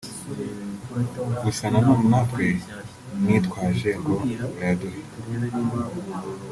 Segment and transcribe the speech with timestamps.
[1.43, 2.45] gusa nanone natwe
[3.23, 4.15] ntitwaje ngo
[4.53, 5.01] bayaduhe